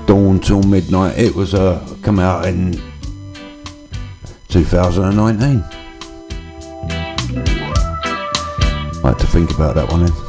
[0.06, 1.18] Dawn Till Midnight.
[1.18, 2.74] It was uh, come out in
[4.50, 5.64] 2019.
[9.04, 10.27] I had to think about that one then.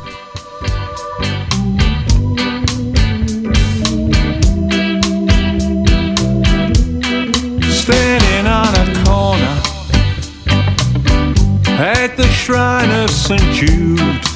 [13.28, 14.27] Sent you.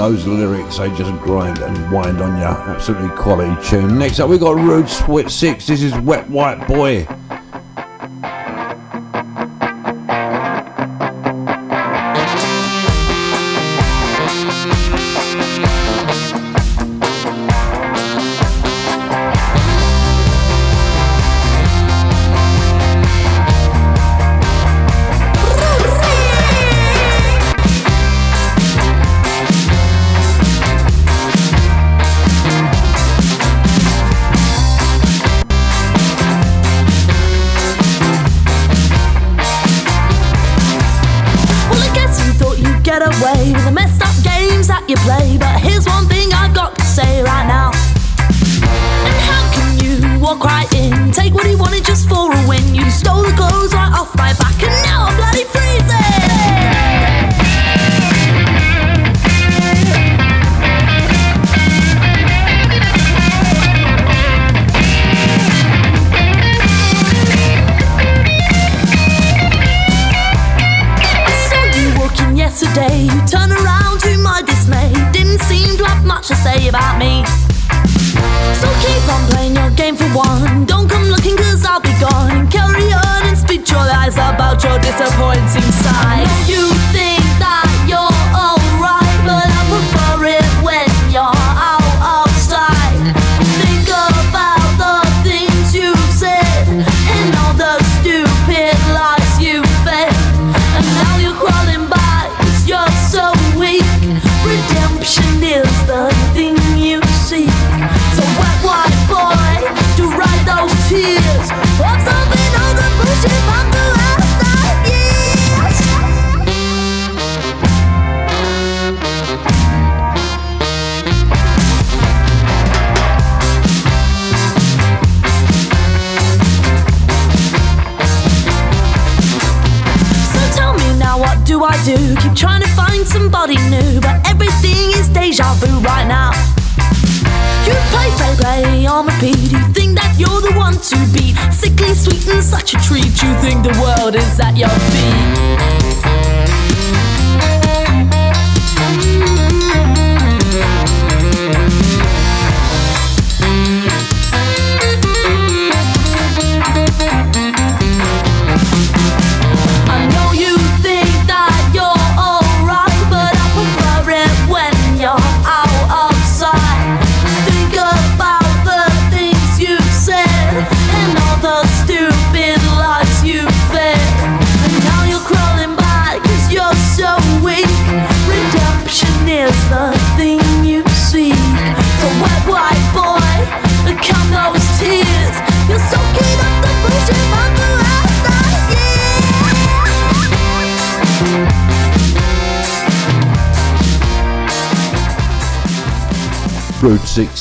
[0.00, 2.44] those lyrics, they just grind and wind on you.
[2.44, 3.98] Absolutely quality tune.
[3.98, 5.66] Next up, we got Rude Sweat 6.
[5.66, 7.06] This is Wet White Boy.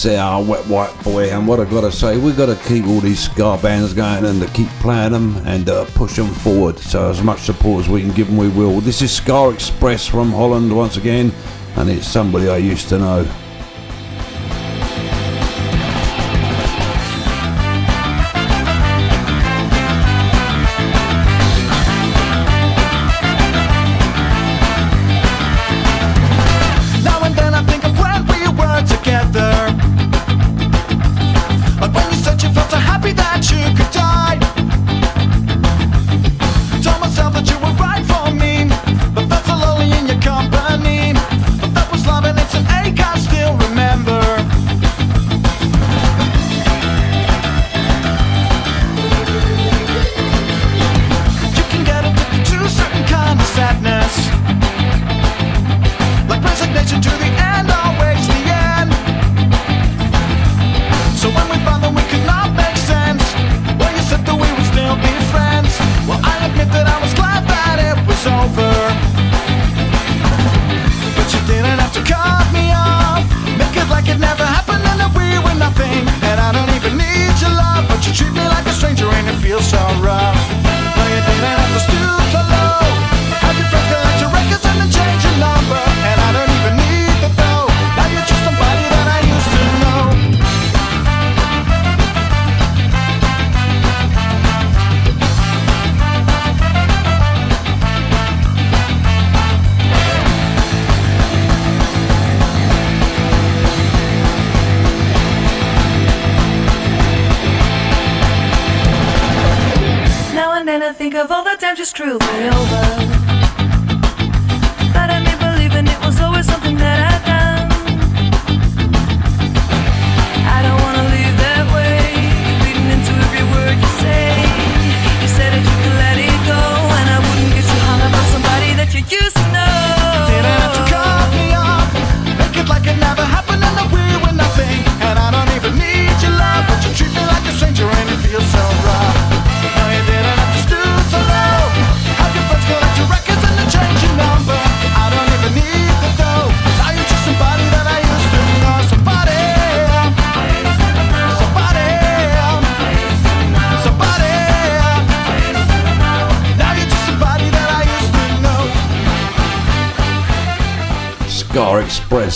[0.06, 3.00] our wet white boy, and what I've got to say, we've got to keep all
[3.00, 6.80] these ska bands going and to keep playing them and uh, push them forward.
[6.80, 8.82] So as much support as we can give them, we will.
[8.82, 11.32] This is Ska Express from Holland once again,
[11.76, 13.28] and it's somebody I used to know.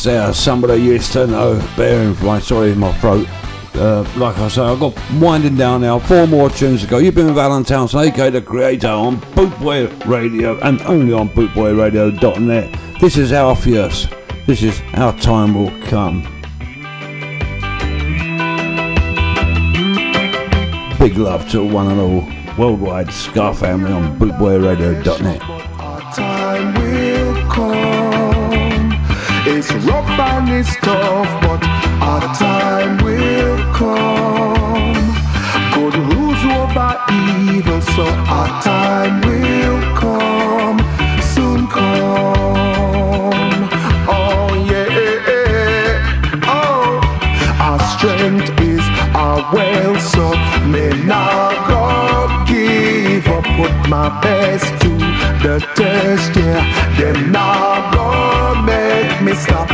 [0.03, 0.33] There.
[0.33, 1.65] Somebody used to know.
[1.77, 3.27] Bearing my sorry in my throat.
[3.75, 5.97] Uh, like I say, I've got winding down now.
[5.97, 6.97] Four more tunes to go.
[6.97, 12.99] You've been with Alan Townsend, aka the creator, on Bootboy Radio and only on bootboyradio.net.
[12.99, 14.07] This is Alpheus.
[14.45, 16.23] This is Our Time Will Come.
[20.99, 22.27] Big love to one and all
[22.57, 25.42] worldwide Ska family on bootboyradio.net.
[30.35, 31.61] and it's tough, but
[32.01, 35.03] our time will come.
[35.75, 38.05] Good rules over evil, so
[38.37, 40.77] our time will come.
[41.33, 42.49] Soon come.
[44.09, 46.01] Oh yeah.
[46.59, 46.99] Oh,
[47.67, 50.25] our strength is our wealth, so
[50.73, 51.83] may not go
[52.51, 53.43] give up.
[53.59, 54.91] Put my best to
[55.43, 56.63] the test, yeah.
[56.97, 59.72] Them not gonna make me stop.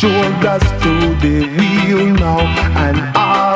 [0.00, 2.40] Shoulders to the wheel now,
[2.84, 3.49] and I'll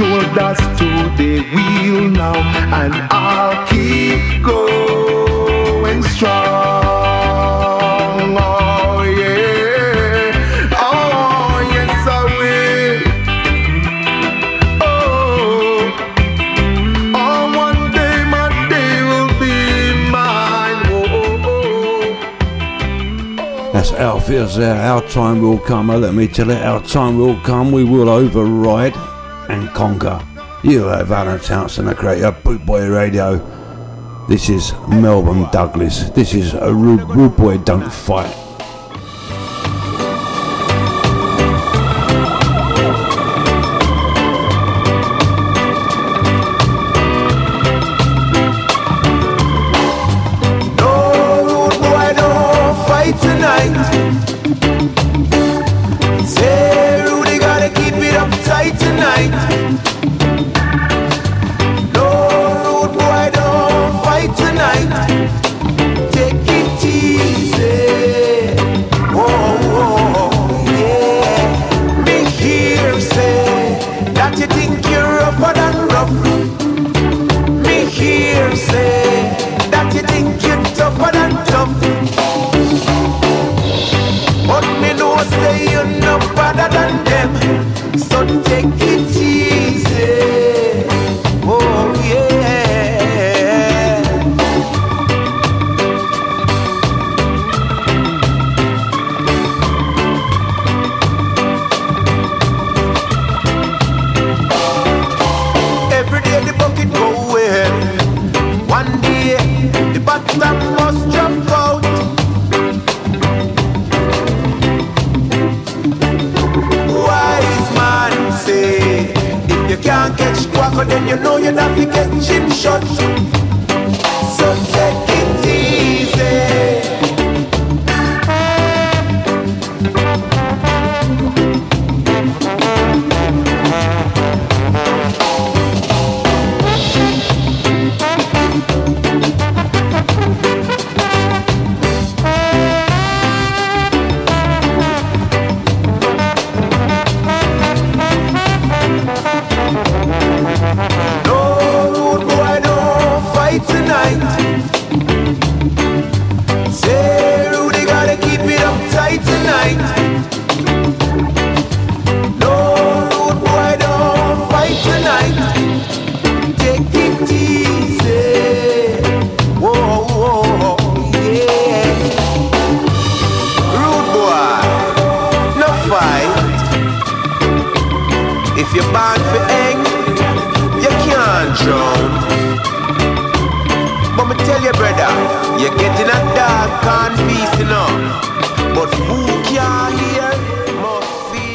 [0.00, 2.38] shoulders to the wheel now,
[2.80, 6.40] and I'll keep going strong.
[8.38, 10.32] Oh yeah.
[10.80, 12.98] Oh yes I will.
[14.80, 15.92] Oh.
[17.14, 19.56] Oh, one day my day will be
[20.10, 20.80] mine.
[20.96, 21.50] Oh,
[23.66, 24.80] oh, That's Alpheus there.
[24.80, 25.90] Our time will come.
[25.90, 27.70] Oh, let me tell it, our time will come.
[27.70, 28.94] We will override
[29.80, 30.20] conquer.
[30.62, 33.38] You have Alan Townsend, the creator, of Bootboy Radio.
[34.28, 36.10] This is Melbourne Douglas.
[36.10, 38.39] This is a rude, boy don't fight.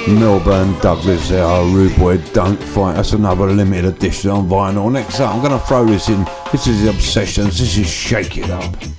[0.07, 2.95] Melbourne Douglas there, Rude Boy Don't Fight.
[2.95, 4.91] That's another limited edition on vinyl.
[4.91, 6.25] Next up, I'm going to throw this in.
[6.51, 7.59] This is Obsessions.
[7.59, 8.94] This is Shake It Up.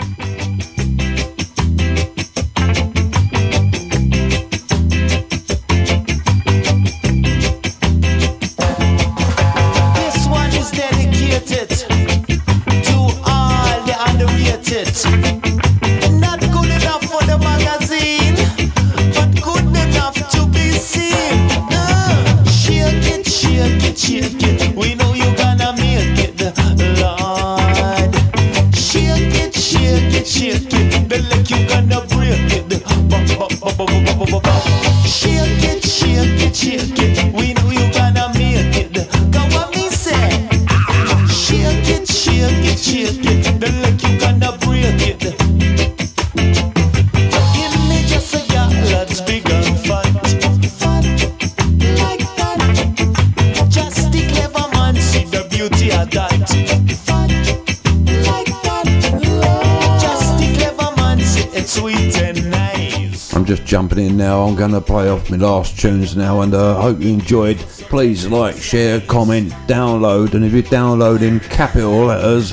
[63.98, 64.42] In now.
[64.42, 67.56] I'm going to play off my last tunes now, and I uh, hope you enjoyed.
[67.56, 72.52] Please like, share, comment, download, and if you're downloading capital letters,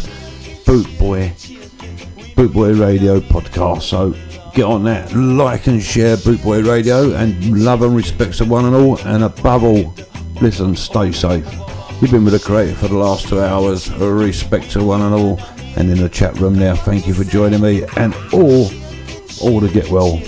[0.66, 1.32] Bootboy,
[2.36, 3.82] Bootboy Radio podcast.
[3.82, 4.16] So
[4.54, 8.76] get on that, like and share Bootboy Radio, and love and respect to one and
[8.76, 9.94] all, and above all,
[10.40, 11.46] listen, stay safe.
[12.02, 13.92] You've been with the creator for the last two hours.
[13.92, 15.42] Respect to one and all,
[15.76, 16.76] and in the chat room now.
[16.76, 18.72] Thank you for joining me, and all,
[19.42, 20.22] all to get well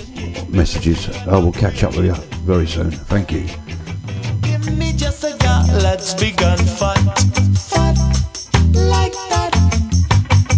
[0.48, 1.08] messages.
[1.26, 2.14] I will catch up with you
[2.44, 2.90] very soon.
[2.90, 3.46] Thank you.
[4.42, 5.36] Give me just a
[6.42, 6.98] and fat.
[7.56, 7.96] Fat
[8.72, 9.52] like that.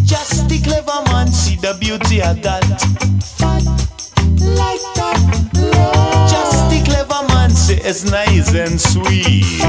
[0.04, 2.64] Just the clever man see the beauty of that.
[3.38, 3.64] Fat
[4.40, 5.18] like that.
[6.30, 9.60] Just the clever man it's nice and sweet.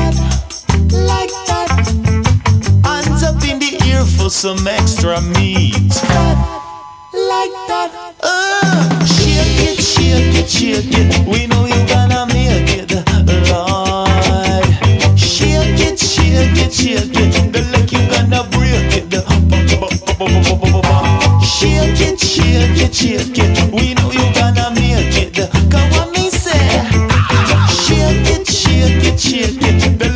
[0.92, 1.70] Like that.
[2.84, 3.80] Hands up in the
[4.18, 5.74] for some extra meat.
[7.14, 8.16] Like that.
[8.22, 8.89] Uh,
[10.10, 11.28] shake it, shake it.
[11.28, 12.92] We know you're gonna make it
[13.52, 14.66] right.
[15.16, 17.54] Shake it, shake it, shake it.
[17.54, 17.62] The
[17.92, 19.14] you're gonna it.
[21.46, 23.74] Shake it, shake it, shake it.
[23.74, 25.36] We know you're gonna make it.
[25.70, 26.10] Come on.
[27.70, 30.09] Shake it, shake it, shake it.